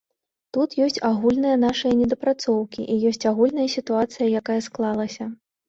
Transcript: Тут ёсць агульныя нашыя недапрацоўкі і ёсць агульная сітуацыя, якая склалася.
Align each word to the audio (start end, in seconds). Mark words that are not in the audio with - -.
Тут 0.55 0.69
ёсць 0.85 0.95
агульныя 1.09 1.57
нашыя 1.65 1.93
недапрацоўкі 1.99 2.81
і 2.95 2.97
ёсць 3.13 3.21
агульная 3.35 3.69
сітуацыя, 3.77 4.33
якая 4.43 4.59
склалася. 4.73 5.33